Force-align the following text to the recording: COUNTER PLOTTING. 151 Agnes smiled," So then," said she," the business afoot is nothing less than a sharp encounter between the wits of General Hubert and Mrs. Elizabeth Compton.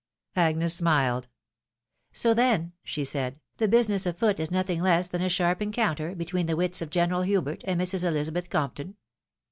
COUNTER 0.33 0.53
PLOTTING. 0.55 0.85
151 0.85 1.27
Agnes 1.27 1.27
smiled," 1.27 1.27
So 2.21 2.33
then," 2.33 2.73
said 2.83 3.07
she," 3.07 3.37
the 3.63 3.67
business 3.67 4.07
afoot 4.07 4.39
is 4.39 4.49
nothing 4.49 4.81
less 4.81 5.07
than 5.07 5.21
a 5.21 5.29
sharp 5.29 5.61
encounter 5.61 6.15
between 6.15 6.47
the 6.47 6.55
wits 6.55 6.81
of 6.81 6.89
General 6.89 7.21
Hubert 7.21 7.61
and 7.67 7.79
Mrs. 7.79 8.03
Elizabeth 8.03 8.49
Compton. 8.49 8.95